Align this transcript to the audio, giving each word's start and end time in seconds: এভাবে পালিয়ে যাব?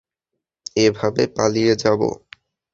এভাবে 0.77 1.23
পালিয়ে 1.35 1.73
যাব? 1.83 2.01